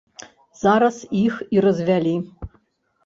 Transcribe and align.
Зараз 0.61 0.97
іх 1.25 1.37
і 1.57 1.63
развялі. 1.69 2.15